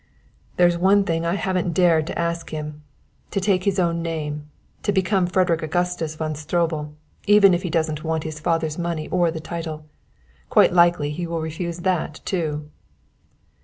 "There's 0.57 0.79
one 0.79 1.03
thing 1.03 1.27
I 1.27 1.35
haven't 1.35 1.73
dared 1.73 2.07
to 2.07 2.17
ask 2.17 2.49
him: 2.49 2.81
to 3.29 3.39
take 3.39 3.65
his 3.65 3.77
own 3.77 4.01
name 4.01 4.49
to 4.81 4.91
become 4.91 5.27
Frederick 5.27 5.61
Augustus 5.61 6.15
von 6.15 6.33
Stroebel, 6.33 6.95
even 7.27 7.53
if 7.53 7.61
he 7.61 7.69
doesn't 7.69 8.03
want 8.03 8.23
his 8.23 8.39
father's 8.39 8.79
money 8.79 9.07
or 9.09 9.29
the 9.29 9.39
title. 9.39 9.85
Quite 10.49 10.73
likely 10.73 11.11
he 11.11 11.27
will 11.27 11.39
refuse 11.41 11.81
that, 11.81 12.19
too." 12.25 12.71